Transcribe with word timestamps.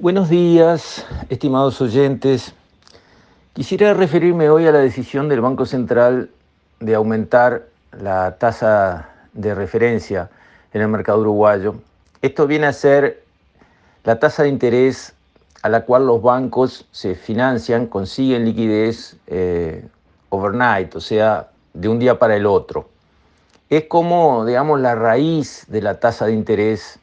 Buenos 0.00 0.30
días, 0.30 1.04
estimados 1.28 1.78
oyentes. 1.82 2.54
Quisiera 3.52 3.92
referirme 3.92 4.48
hoy 4.48 4.66
a 4.66 4.72
la 4.72 4.78
decisión 4.78 5.28
del 5.28 5.42
Banco 5.42 5.66
Central 5.66 6.30
de 6.78 6.94
aumentar 6.94 7.66
la 7.92 8.38
tasa 8.38 9.10
de 9.34 9.54
referencia 9.54 10.30
en 10.72 10.80
el 10.80 10.88
mercado 10.88 11.20
uruguayo. 11.20 11.74
Esto 12.22 12.46
viene 12.46 12.66
a 12.66 12.72
ser 12.72 13.24
la 14.04 14.18
tasa 14.18 14.44
de 14.44 14.48
interés 14.48 15.12
a 15.60 15.68
la 15.68 15.84
cual 15.84 16.06
los 16.06 16.22
bancos 16.22 16.86
se 16.92 17.14
financian, 17.14 17.86
consiguen 17.86 18.46
liquidez 18.46 19.18
eh, 19.26 19.86
overnight, 20.30 20.96
o 20.96 21.00
sea, 21.02 21.50
de 21.74 21.88
un 21.90 21.98
día 21.98 22.18
para 22.18 22.36
el 22.36 22.46
otro. 22.46 22.88
Es 23.68 23.84
como, 23.84 24.46
digamos, 24.46 24.80
la 24.80 24.94
raíz 24.94 25.66
de 25.68 25.82
la 25.82 26.00
tasa 26.00 26.24
de 26.24 26.32
interés 26.32 26.98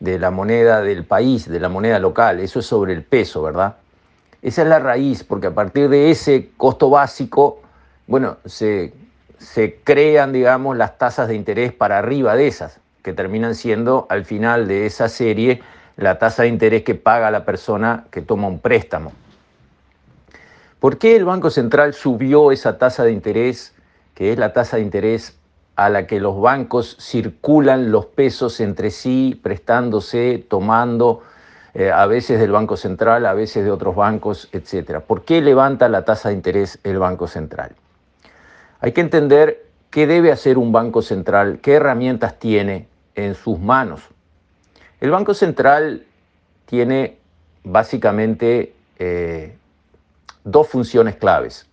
de 0.00 0.18
la 0.18 0.30
moneda 0.30 0.82
del 0.82 1.04
país, 1.04 1.48
de 1.48 1.60
la 1.60 1.68
moneda 1.68 1.98
local. 1.98 2.40
Eso 2.40 2.60
es 2.60 2.66
sobre 2.66 2.92
el 2.92 3.02
peso, 3.02 3.42
¿verdad? 3.42 3.76
Esa 4.42 4.62
es 4.62 4.68
la 4.68 4.78
raíz, 4.78 5.24
porque 5.24 5.48
a 5.48 5.54
partir 5.54 5.88
de 5.88 6.10
ese 6.10 6.50
costo 6.56 6.90
básico, 6.90 7.60
bueno, 8.06 8.36
se, 8.44 8.92
se 9.38 9.80
crean, 9.82 10.32
digamos, 10.32 10.76
las 10.76 10.98
tasas 10.98 11.28
de 11.28 11.34
interés 11.34 11.72
para 11.72 11.98
arriba 11.98 12.36
de 12.36 12.46
esas, 12.46 12.80
que 13.02 13.12
terminan 13.12 13.54
siendo 13.54 14.06
al 14.10 14.24
final 14.24 14.68
de 14.68 14.86
esa 14.86 15.08
serie 15.08 15.62
la 15.96 16.18
tasa 16.18 16.44
de 16.44 16.48
interés 16.48 16.84
que 16.84 16.94
paga 16.94 17.30
la 17.30 17.44
persona 17.44 18.04
que 18.10 18.22
toma 18.22 18.46
un 18.46 18.60
préstamo. 18.60 19.12
¿Por 20.78 20.98
qué 20.98 21.16
el 21.16 21.24
Banco 21.24 21.50
Central 21.50 21.92
subió 21.92 22.52
esa 22.52 22.78
tasa 22.78 23.02
de 23.02 23.10
interés, 23.10 23.74
que 24.14 24.32
es 24.32 24.38
la 24.38 24.52
tasa 24.52 24.76
de 24.76 24.82
interés 24.82 25.37
a 25.78 25.90
la 25.90 26.08
que 26.08 26.18
los 26.18 26.40
bancos 26.40 26.96
circulan 26.98 27.92
los 27.92 28.06
pesos 28.06 28.58
entre 28.58 28.90
sí, 28.90 29.38
prestándose, 29.40 30.44
tomando, 30.48 31.22
eh, 31.72 31.92
a 31.92 32.04
veces 32.06 32.40
del 32.40 32.50
Banco 32.50 32.76
Central, 32.76 33.24
a 33.26 33.32
veces 33.32 33.64
de 33.64 33.70
otros 33.70 33.94
bancos, 33.94 34.48
etc. 34.50 34.98
¿Por 34.98 35.22
qué 35.22 35.40
levanta 35.40 35.88
la 35.88 36.04
tasa 36.04 36.30
de 36.30 36.34
interés 36.34 36.80
el 36.82 36.98
Banco 36.98 37.28
Central? 37.28 37.76
Hay 38.80 38.90
que 38.90 39.02
entender 39.02 39.66
qué 39.90 40.08
debe 40.08 40.32
hacer 40.32 40.58
un 40.58 40.72
Banco 40.72 41.00
Central, 41.00 41.60
qué 41.62 41.74
herramientas 41.74 42.40
tiene 42.40 42.88
en 43.14 43.36
sus 43.36 43.60
manos. 43.60 44.00
El 45.00 45.12
Banco 45.12 45.32
Central 45.32 46.04
tiene 46.66 47.18
básicamente 47.62 48.74
eh, 48.98 49.56
dos 50.42 50.66
funciones 50.66 51.14
claves. 51.14 51.68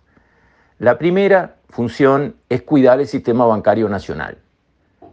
La 0.78 0.96
primera 0.96 1.55
función 1.68 2.36
es 2.48 2.62
cuidar 2.62 3.00
el 3.00 3.06
sistema 3.06 3.44
bancario 3.46 3.88
nacional, 3.88 4.38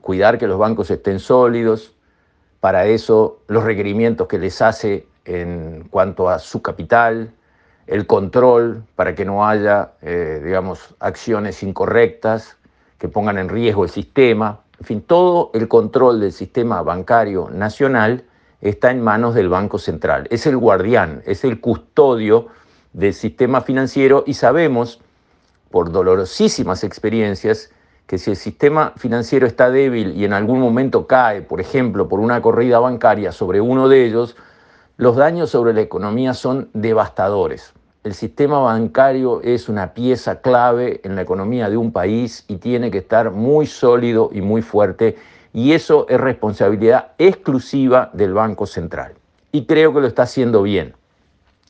cuidar 0.02 0.38
que 0.38 0.48
los 0.48 0.58
bancos 0.58 0.90
estén 0.92 1.20
sólidos, 1.20 1.94
para 2.60 2.86
eso 2.86 3.42
los 3.48 3.64
requerimientos 3.64 4.28
que 4.28 4.40
les 4.40 4.62
hace 4.62 5.06
en 5.26 5.88
cuanto 5.90 6.30
a 6.30 6.40
su 6.40 6.62
capital, 6.62 7.34
el 7.88 8.08
control 8.08 8.84
para 8.96 9.16
que 9.16 9.26
no 9.26 9.46
haya, 9.46 9.92
eh, 10.02 10.42
digamos, 10.44 10.96
acciones 11.00 11.64
incorrectas 11.64 12.58
que 12.98 13.10
pongan 13.10 13.38
en 13.38 13.50
riesgo 13.50 13.84
el 13.84 13.90
sistema. 13.90 14.62
En 14.80 14.86
fin, 14.86 15.02
todo 15.02 15.52
el 15.54 15.68
control 15.68 16.22
del 16.22 16.32
sistema 16.32 16.82
bancario 16.82 17.50
nacional 17.52 18.24
está 18.62 18.92
en 18.92 19.02
manos 19.02 19.36
del 19.36 19.50
Banco 19.50 19.78
Central. 19.78 20.28
Es 20.30 20.46
el 20.46 20.56
guardián, 20.56 21.22
es 21.26 21.44
el 21.44 21.60
custodio 21.60 22.48
del 22.94 23.14
sistema 23.14 23.60
financiero 23.60 24.24
y 24.26 24.36
sabemos 24.36 25.02
por 25.74 25.92
dolorosísimas 25.92 26.84
experiencias, 26.84 27.72
que 28.06 28.20
si 28.20 28.30
el 28.30 28.36
sistema 28.36 28.94
financiero 28.96 29.48
está 29.48 29.72
débil 29.72 30.14
y 30.16 30.24
en 30.24 30.34
algún 30.34 30.60
momento 30.60 31.08
cae, 31.08 31.42
por 31.42 31.60
ejemplo, 31.60 32.08
por 32.08 32.20
una 32.20 32.44
corrida 32.44 32.78
bancaria 32.78 33.32
sobre 33.32 33.60
uno 33.60 33.90
de 33.90 34.06
ellos, 34.06 34.36
los 34.98 35.16
daños 35.16 35.50
sobre 35.50 35.74
la 35.74 35.82
economía 35.82 36.36
son 36.36 36.70
devastadores. 36.74 37.74
El 38.04 38.14
sistema 38.14 38.60
bancario 38.60 39.42
es 39.42 39.68
una 39.68 39.96
pieza 39.96 40.42
clave 40.42 41.02
en 41.04 41.16
la 41.16 41.24
economía 41.24 41.72
de 41.72 41.78
un 41.78 41.92
país 41.92 42.46
y 42.48 42.58
tiene 42.58 42.92
que 42.92 43.00
estar 43.00 43.32
muy 43.32 43.66
sólido 43.66 44.30
y 44.32 44.42
muy 44.42 44.62
fuerte 44.62 45.16
y 45.54 45.74
eso 45.74 46.06
es 46.08 46.22
responsabilidad 46.22 47.14
exclusiva 47.18 48.12
del 48.14 48.36
Banco 48.36 48.68
Central. 48.68 49.14
Y 49.52 49.66
creo 49.66 49.92
que 49.92 50.02
lo 50.02 50.08
está 50.08 50.22
haciendo 50.22 50.62
bien 50.62 50.94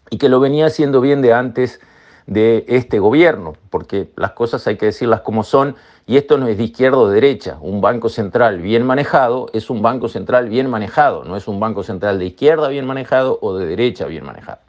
y 0.10 0.18
que 0.18 0.28
lo 0.28 0.42
venía 0.42 0.66
haciendo 0.66 1.00
bien 1.00 1.22
de 1.22 1.32
antes 1.32 1.80
de 2.28 2.66
este 2.68 3.00
gobierno, 3.00 3.54
porque 3.70 4.10
las 4.16 4.32
cosas 4.32 4.66
hay 4.68 4.78
que 4.78 4.88
decirlas 4.88 5.22
como 5.22 5.44
son, 5.44 5.76
y 6.06 6.18
esto 6.18 6.38
no 6.38 6.48
es 6.48 6.58
de 6.58 6.64
izquierda 6.64 6.98
o 6.98 7.10
derecha. 7.10 7.58
Un 7.62 7.82
banco 7.82 8.10
central 8.10 8.60
bien 8.60 8.86
manejado 8.86 9.50
es 9.54 9.70
un 9.70 9.82
banco 9.82 10.10
central 10.10 10.50
bien 10.50 10.70
manejado, 10.70 11.24
no 11.24 11.38
es 11.38 11.48
un 11.48 11.60
banco 11.60 11.84
central 11.84 12.20
de 12.20 12.26
izquierda 12.26 12.68
bien 12.68 12.86
manejado 12.86 13.40
o 13.42 13.56
de 13.56 13.66
derecha 13.66 14.06
bien 14.06 14.26
manejado. 14.26 14.60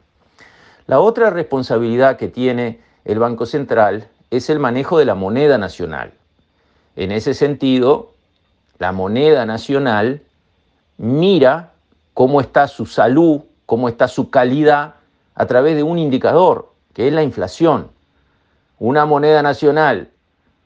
La 0.87 0.99
otra 0.99 1.31
responsabilidad 1.31 2.17
que 2.17 2.27
tiene 2.27 2.79
el 3.05 3.17
Banco 3.17 3.47
Central 3.47 4.07
es 4.29 4.49
el 4.49 4.59
manejo 4.59 4.99
de 4.99 5.05
la 5.05 5.15
moneda 5.15 5.57
nacional. 5.57 6.11
En 6.95 7.11
ese 7.11 7.33
sentido, 7.33 8.11
la 8.77 8.91
moneda 8.91 9.45
nacional 9.45 10.21
mira 10.97 11.71
cómo 12.13 12.39
está 12.39 12.67
su 12.67 12.85
salud, 12.85 13.41
cómo 13.65 13.89
está 13.89 14.07
su 14.07 14.29
calidad 14.29 14.95
a 15.33 15.45
través 15.47 15.75
de 15.75 15.83
un 15.83 15.97
indicador, 15.97 16.71
que 16.95 17.09
es 17.09 17.13
la 17.13 17.21
inflación. 17.21 17.91
Una 18.79 19.05
moneda 19.05 19.43
nacional 19.43 20.09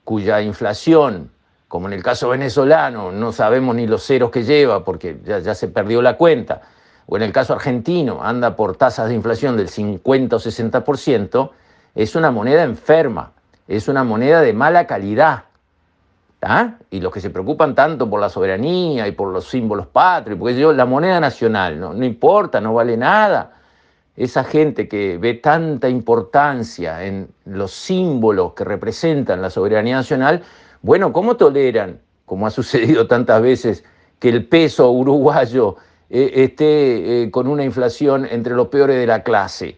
cuya 0.06 0.42
inflación, 0.42 1.32
como 1.68 1.88
en 1.88 1.94
el 1.94 2.04
caso 2.04 2.30
venezolano, 2.30 3.12
no 3.12 3.32
sabemos 3.34 3.76
ni 3.76 3.88
los 3.88 4.06
ceros 4.06 4.30
que 4.30 4.44
lleva 4.44 4.86
porque 4.86 5.20
ya, 5.26 5.56
se 5.56 5.68
perdió 5.68 6.02
la 6.02 6.18
cuenta, 6.18 6.62
o 7.08 7.18
en 7.18 7.24
el 7.24 7.32
caso 7.32 7.54
argentino 7.54 8.20
anda 8.24 8.56
por 8.56 8.78
tasas 8.78 9.10
de 9.10 9.16
inflación 9.16 9.58
del 9.58 9.70
50 9.70 10.36
o 10.36 10.40
60%, 10.40 11.50
es 11.96 12.16
una 12.16 12.30
moneda 12.30 12.64
enferma, 12.64 13.32
es 13.68 13.88
una 13.88 14.04
moneda 14.04 14.42
de 14.42 14.54
mala 14.54 14.86
calidad. 14.86 15.46
Y 16.92 17.02
los 17.02 17.12
que 17.12 17.20
se 17.20 17.32
preocupan 17.32 17.76
tanto 17.76 18.10
por 18.10 18.22
la 18.22 18.30
soberanía 18.30 19.08
y 19.08 19.12
por 19.12 19.34
los 19.34 19.50
símbolos 19.50 19.88
patrios, 19.88 20.40
porque 20.40 20.58
yo, 20.58 20.72
la 20.74 20.86
moneda 20.86 21.20
nacional 21.20 21.80
no, 21.80 21.94
no 21.94 22.06
importa, 22.06 22.62
no 22.62 22.76
vale 22.76 22.96
nada 22.96 23.59
esa 24.20 24.44
gente 24.44 24.90
que 24.90 25.18
ve 25.18 25.36
tanta 25.36 25.88
importancia 25.88 27.06
en 27.06 27.30
los 27.46 27.72
símbolos 27.72 28.54
que 28.54 28.66
representan 28.66 29.42
la 29.42 29.50
soberanía 29.50 29.96
nacional, 29.96 30.44
bueno, 30.82 31.14
¿cómo 31.14 31.38
toleran, 31.38 32.02
como 32.26 32.46
ha 32.46 32.50
sucedido 32.52 33.08
tantas 33.08 33.42
veces, 33.42 33.86
que 34.20 34.28
el 34.28 34.46
peso 34.46 34.92
uruguayo 34.92 35.78
eh, 36.10 36.32
esté 36.36 37.24
eh, 37.24 37.32
con 37.32 37.48
una 37.48 37.64
inflación 37.64 38.28
entre 38.30 38.56
los 38.56 38.68
peores 38.68 38.98
de 38.98 39.08
la 39.08 39.24
clase? 39.24 39.78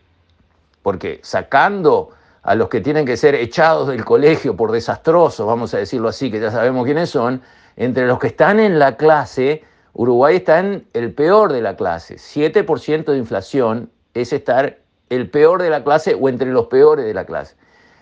Porque 0.81 1.19
sacando 1.21 2.09
a 2.41 2.55
los 2.55 2.67
que 2.67 2.81
tienen 2.81 3.05
que 3.05 3.17
ser 3.17 3.35
echados 3.35 3.89
del 3.89 4.03
colegio 4.03 4.57
por 4.57 4.71
desastrosos, 4.71 5.45
vamos 5.45 5.71
a 5.75 5.77
decirlo 5.77 6.09
así, 6.09 6.31
que 6.31 6.39
ya 6.39 6.49
sabemos 6.49 6.85
quiénes 6.85 7.11
son, 7.11 7.43
entre 7.75 8.07
los 8.07 8.17
que 8.17 8.27
están 8.27 8.59
en 8.59 8.79
la 8.79 8.97
clase, 8.97 9.63
Uruguay 9.93 10.37
está 10.37 10.57
en 10.57 10.87
el 10.93 11.13
peor 11.13 11.53
de 11.53 11.61
la 11.61 11.75
clase, 11.75 12.15
7% 12.15 13.05
de 13.05 13.17
inflación 13.19 13.91
es 14.13 14.33
estar 14.33 14.79
el 15.09 15.29
peor 15.29 15.61
de 15.61 15.69
la 15.69 15.83
clase 15.83 16.15
o 16.19 16.29
entre 16.29 16.51
los 16.51 16.67
peores 16.67 17.05
de 17.05 17.13
la 17.13 17.25
clase. 17.25 17.55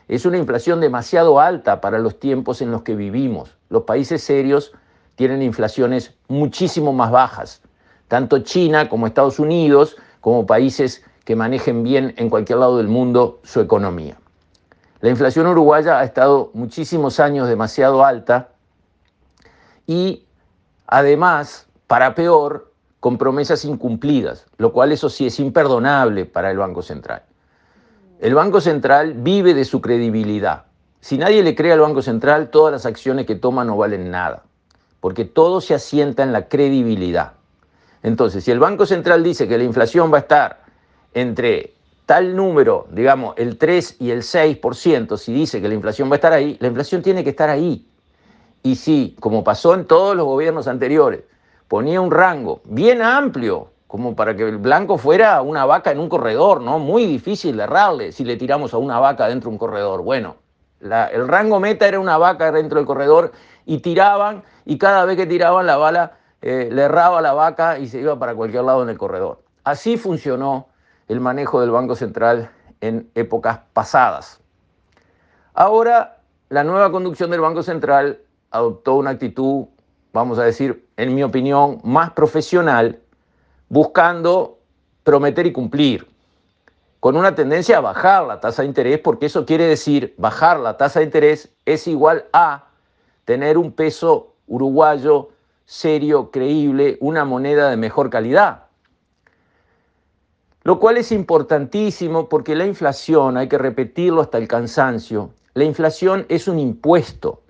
Es 0.07 0.25
una 0.25 0.37
inflación 0.37 0.81
demasiado 0.81 1.39
alta 1.39 1.81
para 1.81 1.99
los 1.99 2.19
tiempos 2.19 2.61
en 2.61 2.71
los 2.71 2.83
que 2.83 2.95
vivimos. 2.95 3.55
Los 3.69 3.83
países 3.83 4.23
serios 4.23 4.71
tienen 5.15 5.41
inflaciones 5.41 6.15
muchísimo 6.27 6.93
más 6.93 7.11
bajas, 7.11 7.61
tanto 8.07 8.39
China 8.39 8.89
como 8.89 9.05
Estados 9.05 9.39
Unidos, 9.39 9.97
como 10.21 10.45
países 10.45 11.03
que 11.25 11.35
manejen 11.35 11.83
bien 11.83 12.13
en 12.17 12.29
cualquier 12.29 12.59
lado 12.59 12.77
del 12.77 12.87
mundo 12.87 13.39
su 13.43 13.59
economía. 13.59 14.17
La 15.01 15.09
inflación 15.09 15.47
uruguaya 15.47 15.99
ha 15.99 16.03
estado 16.03 16.51
muchísimos 16.53 17.19
años 17.19 17.47
demasiado 17.47 18.03
alta 18.03 18.49
y 19.87 20.25
además, 20.87 21.67
para 21.87 22.15
peor, 22.15 22.68
con 22.99 23.17
promesas 23.17 23.65
incumplidas, 23.65 24.45
lo 24.57 24.73
cual 24.73 24.91
eso 24.91 25.09
sí 25.09 25.25
es 25.25 25.39
imperdonable 25.39 26.25
para 26.25 26.51
el 26.51 26.57
Banco 26.57 26.81
Central. 26.81 27.23
El 28.19 28.35
Banco 28.35 28.59
Central 28.59 29.13
vive 29.13 29.53
de 29.53 29.63
su 29.63 29.79
credibilidad. 29.79 30.65
Si 30.99 31.17
nadie 31.17 31.41
le 31.41 31.55
cree 31.55 31.71
al 31.71 31.79
Banco 31.79 32.01
Central, 32.01 32.49
todas 32.49 32.73
las 32.73 32.85
acciones 32.85 33.25
que 33.25 33.35
toma 33.35 33.63
no 33.63 33.77
valen 33.77 34.11
nada, 34.11 34.43
porque 34.99 35.23
todo 35.23 35.61
se 35.61 35.73
asienta 35.73 36.23
en 36.23 36.33
la 36.33 36.49
credibilidad. 36.49 37.33
Entonces, 38.03 38.43
si 38.43 38.51
el 38.51 38.59
Banco 38.59 38.85
Central 38.85 39.23
dice 39.23 39.47
que 39.47 39.57
la 39.57 39.63
inflación 39.63 40.11
va 40.11 40.17
a 40.17 40.21
estar 40.21 40.63
entre 41.13 41.73
tal 42.05 42.35
número, 42.35 42.87
digamos, 42.91 43.35
el 43.37 43.57
3 43.57 43.97
y 43.99 44.11
el 44.11 44.23
6%, 44.23 45.17
si 45.17 45.33
dice 45.33 45.61
que 45.61 45.67
la 45.67 45.75
inflación 45.75 46.09
va 46.09 46.15
a 46.15 46.15
estar 46.15 46.33
ahí, 46.33 46.57
la 46.59 46.67
inflación 46.67 47.01
tiene 47.01 47.23
que 47.23 47.29
estar 47.29 47.49
ahí. 47.49 47.87
Y 48.63 48.75
si, 48.75 49.15
como 49.19 49.43
pasó 49.43 49.73
en 49.73 49.85
todos 49.85 50.15
los 50.15 50.25
gobiernos 50.25 50.67
anteriores, 50.67 51.21
ponía 51.69 52.01
un 52.01 52.11
rango 52.11 52.61
bien 52.65 53.01
amplio, 53.01 53.69
como 53.87 54.15
para 54.15 54.35
que 54.35 54.47
el 54.47 54.57
blanco 54.57 54.97
fuera 54.97 55.41
una 55.41 55.65
vaca 55.65 55.91
en 55.91 55.99
un 55.99 56.09
corredor, 56.09 56.61
¿no? 56.61 56.79
Muy 56.79 57.05
difícil 57.05 57.55
de 57.55 57.63
errarle 57.63 58.11
si 58.11 58.25
le 58.25 58.35
tiramos 58.35 58.73
a 58.73 58.77
una 58.77 58.99
vaca 58.99 59.27
dentro 59.27 59.49
de 59.49 59.53
un 59.53 59.59
corredor. 59.59 60.01
Bueno, 60.01 60.35
el 60.81 61.27
rango 61.27 61.59
meta 61.59 61.87
era 61.87 61.99
una 61.99 62.17
vaca 62.17 62.51
dentro 62.51 62.79
del 62.79 62.85
corredor 62.85 63.31
y 63.65 63.79
tiraban 63.79 64.43
y 64.65 64.77
cada 64.77 65.05
vez 65.05 65.15
que 65.15 65.27
tiraban 65.27 65.65
la 65.65 65.77
bala 65.77 66.17
eh, 66.41 66.69
le 66.71 66.83
erraba 66.83 67.21
la 67.21 67.33
vaca 67.33 67.77
y 67.77 67.87
se 67.87 67.99
iba 67.99 68.17
para 68.17 68.33
cualquier 68.33 68.63
lado 68.63 68.83
en 68.83 68.89
el 68.89 68.97
corredor. 68.97 69.41
Así 69.63 69.97
funcionó 69.97 70.67
el 71.07 71.19
manejo 71.19 71.61
del 71.61 71.71
Banco 71.71 71.95
Central 71.95 72.49
en 72.81 73.09
épocas 73.13 73.59
pasadas. 73.73 74.39
Ahora, 75.53 76.17
la 76.49 76.63
nueva 76.63 76.91
conducción 76.91 77.29
del 77.29 77.41
Banco 77.41 77.61
Central 77.61 78.21
adoptó 78.51 78.95
una 78.95 79.11
actitud, 79.11 79.65
vamos 80.13 80.39
a 80.39 80.43
decir, 80.43 80.88
en 80.99 81.15
mi 81.15 81.23
opinión, 81.23 81.79
más 81.85 82.11
profesional, 82.11 82.99
buscando 83.69 84.59
prometer 85.03 85.45
y 85.45 85.53
cumplir, 85.53 86.05
con 86.99 87.15
una 87.15 87.33
tendencia 87.33 87.77
a 87.77 87.81
bajar 87.81 88.27
la 88.27 88.41
tasa 88.41 88.63
de 88.63 88.67
interés, 88.67 88.99
porque 88.99 89.27
eso 89.27 89.45
quiere 89.45 89.65
decir, 89.65 90.13
bajar 90.17 90.59
la 90.59 90.75
tasa 90.75 90.99
de 90.99 91.05
interés 91.05 91.49
es 91.65 91.87
igual 91.87 92.25
a 92.33 92.65
tener 93.23 93.57
un 93.57 93.71
peso 93.71 94.33
uruguayo 94.47 95.29
serio, 95.63 96.31
creíble, 96.31 96.97
una 96.99 97.23
moneda 97.23 97.69
de 97.69 97.77
mejor 97.77 98.09
calidad. 98.09 98.65
Lo 100.63 100.81
cual 100.81 100.97
es 100.97 101.13
importantísimo 101.13 102.27
porque 102.27 102.55
la 102.55 102.65
inflación, 102.65 103.37
hay 103.37 103.47
que 103.47 103.57
repetirlo 103.57 104.19
hasta 104.19 104.37
el 104.37 104.49
cansancio, 104.49 105.29
la 105.53 105.63
inflación 105.63 106.25
es 106.27 106.49
un 106.49 106.59
impuesto, 106.59 107.41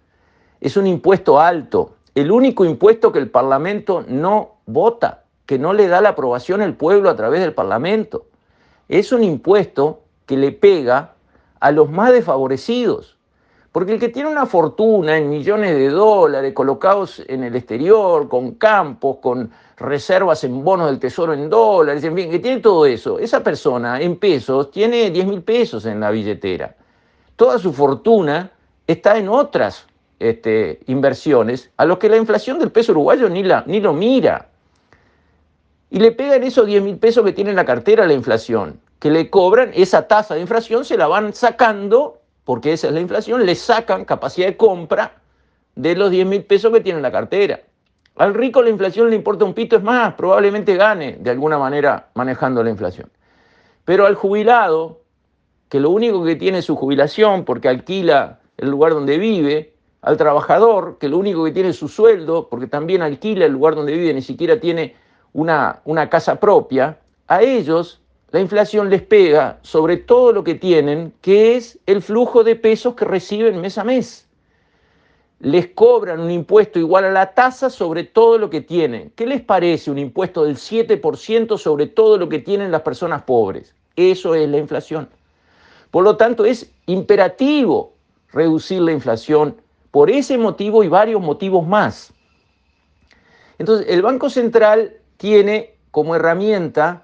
es 0.62 0.78
un 0.78 0.86
impuesto 0.86 1.40
alto, 1.40 1.96
el 2.22 2.32
único 2.32 2.66
impuesto 2.66 3.12
que 3.12 3.20
el 3.20 3.30
Parlamento 3.30 4.04
no 4.08 4.56
vota, 4.66 5.24
que 5.46 5.58
no 5.58 5.74
le 5.74 5.88
da 5.88 6.02
la 6.02 6.10
aprobación 6.10 6.62
al 6.62 6.76
pueblo 6.76 7.10
a 7.10 7.16
través 7.16 7.42
del 7.42 7.54
Parlamento. 7.54 8.26
Es 8.88 9.12
un 9.12 9.24
impuesto 9.24 10.02
que 10.26 10.38
le 10.38 10.52
pega 10.52 11.14
a 11.60 11.72
los 11.72 11.90
más 11.90 12.12
desfavorecidos. 12.12 13.18
Porque 13.72 13.94
el 13.94 14.00
que 14.00 14.10
tiene 14.10 14.30
una 14.30 14.48
fortuna 14.48 15.18
en 15.18 15.30
millones 15.30 15.76
de 15.76 15.90
dólares 15.90 16.54
colocados 16.54 17.24
en 17.28 17.44
el 17.44 17.56
exterior, 17.56 18.28
con 18.28 18.56
campos, 18.56 19.18
con 19.22 19.52
reservas 19.78 20.44
en 20.44 20.64
bonos 20.64 20.88
del 20.88 21.00
tesoro 21.00 21.34
en 21.34 21.50
dólares, 21.50 22.04
en 22.04 22.16
fin, 22.16 22.32
que 22.32 22.40
tiene 22.40 22.62
todo 22.62 22.86
eso, 22.86 23.20
esa 23.20 23.44
persona 23.44 24.02
en 24.02 24.18
pesos 24.18 24.72
tiene 24.72 25.12
10 25.12 25.28
mil 25.28 25.42
pesos 25.44 25.86
en 25.86 26.00
la 26.00 26.10
billetera. 26.12 26.76
Toda 27.36 27.60
su 27.60 27.72
fortuna 27.72 28.52
está 28.88 29.18
en 29.18 29.30
otras 29.30 29.86
este, 30.20 30.80
inversiones 30.88 31.72
a 31.78 31.86
los 31.86 31.98
que 31.98 32.10
la 32.10 32.18
inflación 32.18 32.60
del 32.60 32.72
peso 32.72 32.92
uruguayo 32.92 33.30
ni, 33.30 33.44
la, 33.44 33.64
ni 33.66 33.80
lo 33.80 33.94
mira. 33.94 34.50
Y 35.90 36.00
le 36.00 36.12
pegan 36.12 36.44
esos 36.44 36.68
10 36.68 36.84
mil 36.84 36.98
pesos 36.98 37.26
que 37.26 37.34
tiene 37.34 37.50
en 37.50 37.56
la 37.56 37.66
cartera 37.66 38.06
la 38.06 38.14
inflación, 38.14 38.80
que 39.00 39.10
le 39.10 39.30
cobran 39.30 39.72
esa 39.74 40.08
tasa 40.08 40.36
de 40.36 40.42
inflación, 40.42 40.86
se 40.86 40.98
la 40.98 41.08
van 41.08 41.34
sacando 41.34 42.20
porque 42.44 42.74
esa 42.74 42.88
es 42.88 42.94
la 42.94 43.00
inflación, 43.00 43.46
le 43.46 43.56
sacan 43.56 44.06
capacidad 44.06 44.48
de 44.48 44.58
compra 44.58 45.14
de 45.76 45.96
los 45.96 46.12
10 46.12 46.28
mil 46.28 46.44
pesos 46.44 46.74
que 46.74 46.82
tiene 46.82 46.98
en 46.98 47.04
la 47.04 47.12
cartera. 47.12 47.62
Al 48.16 48.34
rico 48.34 48.62
la 48.62 48.70
inflación 48.70 49.10
le 49.10 49.16
importa 49.16 49.46
un 49.46 49.54
pito, 49.54 49.78
es 49.78 49.84
más, 49.84 50.16
probablemente 50.16 50.76
gane 50.76 51.18
de 51.20 51.30
alguna 51.30 51.58
manera 51.58 52.10
manejando 52.16 52.64
la 52.64 52.70
inflación. 52.70 53.10
Pero 53.86 54.06
al 54.06 54.16
jubilado, 54.16 55.02
que 55.70 55.80
lo 55.80 55.90
único 55.92 56.24
que 56.24 56.36
tiene 56.36 56.58
es 56.58 56.66
su 56.66 56.76
jubilación 56.76 57.46
porque 57.46 57.70
alquila 57.70 58.40
el 58.58 58.70
lugar 58.70 58.94
donde 58.94 59.18
vive, 59.18 59.74
al 60.02 60.18
trabajador, 60.18 60.98
que 61.00 61.10
lo 61.10 61.18
único 61.18 61.44
que 61.44 61.52
tiene 61.52 61.70
es 61.70 61.78
su 61.78 61.88
sueldo, 61.88 62.48
porque 62.50 62.68
también 62.68 63.02
alquila 63.02 63.46
el 63.46 63.52
lugar 63.52 63.76
donde 63.76 63.94
vive, 63.94 64.14
ni 64.14 64.22
siquiera 64.22 64.60
tiene 64.60 64.96
una, 65.34 65.82
una 65.86 66.10
casa 66.10 66.40
propia, 66.40 66.98
a 67.28 67.42
ellos 67.42 68.02
la 68.32 68.40
inflación 68.40 68.90
les 68.90 69.02
pega 69.02 69.60
sobre 69.64 69.98
todo 69.98 70.32
lo 70.32 70.44
que 70.44 70.56
tienen, 70.56 71.14
que 71.22 71.56
es 71.56 71.80
el 71.88 72.02
flujo 72.02 72.44
de 72.44 72.56
pesos 72.56 72.94
que 72.94 73.06
reciben 73.06 73.60
mes 73.60 73.78
a 73.78 73.84
mes. 73.84 74.28
Les 75.40 75.68
cobran 75.70 76.20
un 76.20 76.30
impuesto 76.30 76.80
igual 76.80 77.06
a 77.06 77.12
la 77.12 77.34
tasa 77.34 77.70
sobre 77.70 78.04
todo 78.04 78.38
lo 78.38 78.50
que 78.50 78.62
tienen. 78.62 79.12
¿Qué 79.16 79.26
les 79.26 79.42
parece 79.42 79.90
un 79.90 79.98
impuesto 79.98 80.44
del 80.44 80.58
7% 80.58 81.58
sobre 81.58 81.88
todo 81.88 82.18
lo 82.18 82.30
que 82.30 82.40
tienen 82.40 82.72
las 82.72 82.82
personas 82.82 83.24
pobres? 83.24 83.74
Eso 83.96 84.36
es 84.36 84.48
la 84.48 84.58
inflación. 84.58 85.10
Por 85.90 86.04
lo 86.04 86.18
tanto, 86.18 86.46
es 86.46 86.72
imperativo 86.86 87.94
reducir 88.32 88.82
la 88.82 88.92
inflación 88.92 89.56
por 89.92 90.10
ese 90.10 90.38
motivo 90.38 90.84
y 90.84 90.88
varios 90.88 91.22
motivos 91.22 91.68
más. 91.68 92.14
Entonces, 93.58 93.88
el 93.90 94.02
Banco 94.02 94.30
Central 94.30 94.94
tiene 95.18 95.76
como 95.92 96.16
herramienta 96.16 97.04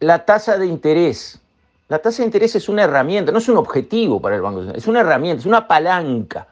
la 0.00 0.24
tasa 0.24 0.58
de 0.58 0.66
interés. 0.66 1.40
La 1.88 1.98
tasa 1.98 2.22
de 2.22 2.26
interés 2.26 2.56
es 2.56 2.68
una 2.68 2.84
herramienta, 2.84 3.30
no 3.30 3.38
es 3.38 3.48
un 3.48 3.58
objetivo 3.58 4.20
para 4.20 4.36
el 4.36 4.42
Banco 4.42 4.60
Central, 4.60 4.78
es 4.78 4.86
una 4.86 5.00
herramienta, 5.00 5.40
es 5.40 5.46
una 5.46 5.68
palanca. 5.68 6.48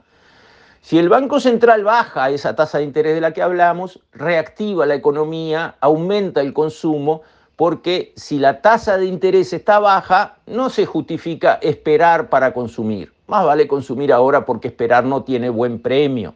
Si 0.83 0.99
el 0.99 1.09
Banco 1.09 1.41
Central 1.41 1.83
baja 1.83 2.29
esa 2.29 2.55
tasa 2.55 2.77
de 2.77 2.85
interés 2.85 3.15
de 3.15 3.23
la 3.23 3.33
que 3.33 3.41
hablamos, 3.41 4.01
reactiva 4.13 4.85
la 4.85 4.95
economía, 4.95 5.77
aumenta 5.81 6.43
el 6.43 6.53
consumo, 6.53 7.23
porque 7.57 8.13
si 8.17 8.39
la 8.39 8.61
tasa 8.61 8.99
de 8.99 9.07
interés 9.07 9.55
está 9.55 9.79
baja, 9.79 10.37
no 10.45 10.69
se 10.69 10.85
justifica 10.85 11.55
esperar 11.63 12.29
para 12.29 12.53
consumir. 12.53 13.14
Más 13.27 13.45
vale 13.45 13.67
consumir 13.67 14.13
ahora 14.13 14.45
porque 14.45 14.69
esperar 14.69 15.05
no 15.05 15.23
tiene 15.23 15.49
buen 15.49 15.81
premio. 15.81 16.35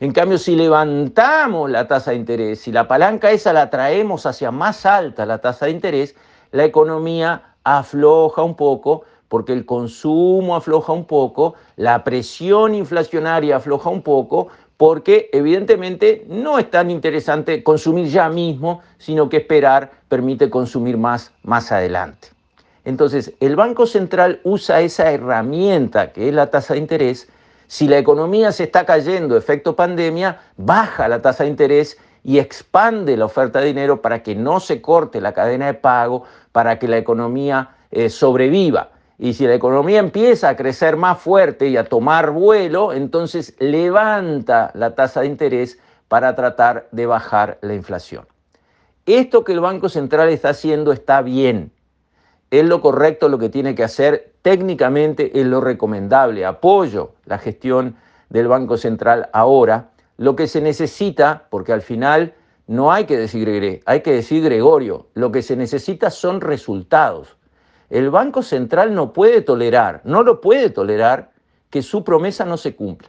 En 0.00 0.12
cambio, 0.12 0.38
si 0.38 0.56
levantamos 0.56 1.70
la 1.70 1.88
tasa 1.88 2.10
de 2.10 2.18
interés, 2.18 2.60
si 2.60 2.72
la 2.72 2.86
palanca 2.86 3.30
esa 3.30 3.52
la 3.52 3.70
traemos 3.70 4.26
hacia 4.26 4.50
más 4.50 4.84
alta 4.84 5.24
la 5.24 5.38
tasa 5.38 5.66
de 5.66 5.72
interés, 5.72 6.14
la 6.52 6.64
economía 6.64 7.54
afloja 7.64 8.42
un 8.42 8.56
poco 8.56 9.04
porque 9.28 9.52
el 9.52 9.66
consumo 9.66 10.56
afloja 10.56 10.92
un 10.92 11.04
poco, 11.04 11.54
la 11.76 12.04
presión 12.04 12.74
inflacionaria 12.74 13.56
afloja 13.56 13.90
un 13.90 14.02
poco, 14.02 14.48
porque 14.76 15.30
evidentemente 15.32 16.24
no 16.28 16.58
es 16.58 16.70
tan 16.70 16.90
interesante 16.90 17.62
consumir 17.62 18.08
ya 18.08 18.28
mismo, 18.28 18.82
sino 18.98 19.28
que 19.28 19.38
esperar 19.38 19.90
permite 20.08 20.50
consumir 20.50 20.96
más 20.96 21.32
más 21.42 21.72
adelante. 21.72 22.35
Entonces, 22.86 23.34
el 23.40 23.56
Banco 23.56 23.84
Central 23.84 24.40
usa 24.44 24.80
esa 24.80 25.10
herramienta 25.10 26.12
que 26.12 26.28
es 26.28 26.34
la 26.34 26.52
tasa 26.52 26.74
de 26.74 26.78
interés. 26.78 27.28
Si 27.66 27.88
la 27.88 27.98
economía 27.98 28.52
se 28.52 28.62
está 28.62 28.86
cayendo, 28.86 29.36
efecto 29.36 29.74
pandemia, 29.74 30.40
baja 30.56 31.08
la 31.08 31.20
tasa 31.20 31.42
de 31.42 31.50
interés 31.50 31.98
y 32.22 32.38
expande 32.38 33.16
la 33.16 33.24
oferta 33.24 33.58
de 33.58 33.66
dinero 33.66 34.00
para 34.00 34.22
que 34.22 34.36
no 34.36 34.60
se 34.60 34.80
corte 34.80 35.20
la 35.20 35.32
cadena 35.32 35.66
de 35.66 35.74
pago, 35.74 36.22
para 36.52 36.78
que 36.78 36.86
la 36.86 36.96
economía 36.96 37.70
eh, 37.90 38.08
sobreviva. 38.08 38.90
Y 39.18 39.34
si 39.34 39.48
la 39.48 39.54
economía 39.54 39.98
empieza 39.98 40.50
a 40.50 40.56
crecer 40.56 40.96
más 40.96 41.18
fuerte 41.18 41.66
y 41.66 41.76
a 41.76 41.84
tomar 41.84 42.30
vuelo, 42.30 42.92
entonces 42.92 43.56
levanta 43.58 44.70
la 44.74 44.94
tasa 44.94 45.22
de 45.22 45.26
interés 45.26 45.80
para 46.06 46.36
tratar 46.36 46.86
de 46.92 47.06
bajar 47.06 47.58
la 47.62 47.74
inflación. 47.74 48.26
Esto 49.06 49.42
que 49.42 49.54
el 49.54 49.60
Banco 49.60 49.88
Central 49.88 50.28
está 50.28 50.50
haciendo 50.50 50.92
está 50.92 51.20
bien. 51.22 51.72
Es 52.50 52.64
lo 52.64 52.80
correcto 52.80 53.28
lo 53.28 53.38
que 53.38 53.48
tiene 53.48 53.74
que 53.74 53.84
hacer. 53.84 54.32
Técnicamente 54.42 55.38
es 55.38 55.46
lo 55.46 55.60
recomendable. 55.60 56.46
Apoyo 56.46 57.12
la 57.24 57.38
gestión 57.38 57.96
del 58.28 58.48
Banco 58.48 58.76
Central 58.76 59.28
ahora 59.32 59.90
lo 60.18 60.34
que 60.36 60.46
se 60.46 60.60
necesita, 60.60 61.46
porque 61.50 61.72
al 61.72 61.82
final 61.82 62.34
no 62.66 62.92
hay 62.92 63.04
que 63.04 63.16
decir 63.16 63.82
hay 63.84 64.00
que 64.00 64.12
decir 64.12 64.42
Gregorio, 64.42 65.06
lo 65.14 65.30
que 65.30 65.42
se 65.42 65.56
necesita 65.56 66.10
son 66.10 66.40
resultados. 66.40 67.36
El 67.90 68.10
Banco 68.10 68.42
Central 68.42 68.94
no 68.94 69.12
puede 69.12 69.42
tolerar, 69.42 70.00
no 70.04 70.22
lo 70.22 70.40
puede 70.40 70.70
tolerar 70.70 71.30
que 71.70 71.82
su 71.82 72.02
promesa 72.02 72.44
no 72.44 72.56
se 72.56 72.74
cumpla. 72.74 73.08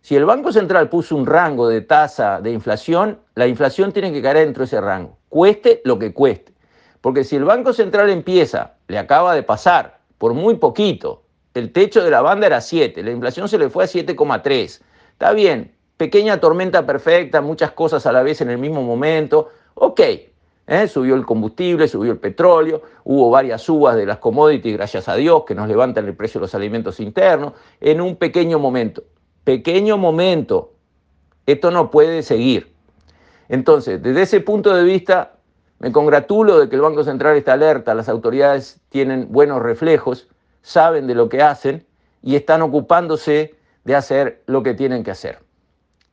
Si 0.00 0.16
el 0.16 0.24
Banco 0.24 0.52
Central 0.52 0.88
puso 0.88 1.14
un 1.14 1.26
rango 1.26 1.68
de 1.68 1.80
tasa 1.82 2.40
de 2.40 2.50
inflación, 2.50 3.20
la 3.36 3.46
inflación 3.46 3.92
tiene 3.92 4.12
que 4.12 4.20
caer 4.20 4.38
dentro 4.38 4.62
de 4.62 4.66
ese 4.66 4.80
rango, 4.80 5.16
cueste 5.28 5.80
lo 5.84 5.98
que 5.98 6.12
cueste. 6.12 6.52
Porque 7.02 7.24
si 7.24 7.36
el 7.36 7.44
Banco 7.44 7.74
Central 7.74 8.08
empieza, 8.08 8.76
le 8.88 8.96
acaba 8.96 9.34
de 9.34 9.42
pasar 9.42 9.98
por 10.16 10.34
muy 10.34 10.54
poquito, 10.54 11.24
el 11.52 11.72
techo 11.72 12.02
de 12.02 12.10
la 12.10 12.22
banda 12.22 12.46
era 12.46 12.60
7, 12.60 13.02
la 13.02 13.10
inflación 13.10 13.48
se 13.48 13.58
le 13.58 13.68
fue 13.68 13.84
a 13.84 13.86
7,3. 13.88 14.80
Está 15.10 15.32
bien, 15.32 15.74
pequeña 15.96 16.40
tormenta 16.40 16.86
perfecta, 16.86 17.40
muchas 17.40 17.72
cosas 17.72 18.06
a 18.06 18.12
la 18.12 18.22
vez 18.22 18.40
en 18.40 18.50
el 18.50 18.58
mismo 18.58 18.82
momento. 18.82 19.50
Ok, 19.74 20.00
¿eh? 20.00 20.88
subió 20.88 21.16
el 21.16 21.26
combustible, 21.26 21.88
subió 21.88 22.12
el 22.12 22.18
petróleo, 22.18 22.82
hubo 23.04 23.30
varias 23.30 23.62
subas 23.62 23.96
de 23.96 24.06
las 24.06 24.18
commodities, 24.18 24.76
gracias 24.76 25.08
a 25.08 25.16
Dios, 25.16 25.42
que 25.44 25.56
nos 25.56 25.68
levantan 25.68 26.06
el 26.06 26.14
precio 26.14 26.38
de 26.40 26.44
los 26.44 26.54
alimentos 26.54 27.00
internos, 27.00 27.54
en 27.80 28.00
un 28.00 28.14
pequeño 28.14 28.60
momento. 28.60 29.02
Pequeño 29.42 29.98
momento. 29.98 30.72
Esto 31.46 31.72
no 31.72 31.90
puede 31.90 32.22
seguir. 32.22 32.72
Entonces, 33.48 34.00
desde 34.00 34.22
ese 34.22 34.40
punto 34.40 34.74
de 34.74 34.84
vista, 34.84 35.32
me 35.82 35.90
congratulo 35.90 36.60
de 36.60 36.68
que 36.68 36.76
el 36.76 36.80
Banco 36.80 37.02
Central 37.02 37.36
está 37.36 37.54
alerta, 37.54 37.92
las 37.94 38.08
autoridades 38.08 38.80
tienen 38.88 39.26
buenos 39.32 39.60
reflejos, 39.60 40.28
saben 40.62 41.08
de 41.08 41.16
lo 41.16 41.28
que 41.28 41.42
hacen 41.42 41.84
y 42.22 42.36
están 42.36 42.62
ocupándose 42.62 43.56
de 43.82 43.96
hacer 43.96 44.42
lo 44.46 44.62
que 44.62 44.74
tienen 44.74 45.02
que 45.02 45.10
hacer. 45.10 45.40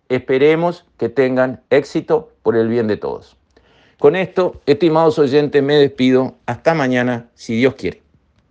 Esperemos 0.10 0.86
que 0.98 1.08
tengan 1.08 1.62
éxito 1.70 2.32
por 2.42 2.58
el 2.58 2.68
bien 2.68 2.88
de 2.88 2.98
todos. 2.98 3.38
Con 4.00 4.16
esto, 4.16 4.60
estimados 4.66 5.20
oyentes, 5.20 5.62
me 5.62 5.76
despido. 5.76 6.34
Hasta 6.48 6.74
mañana, 6.74 7.30
si 7.36 7.56
Dios 7.56 7.76
quiere. 7.76 8.02